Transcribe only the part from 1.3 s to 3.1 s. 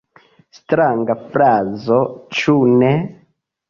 frazo, ĉu ne?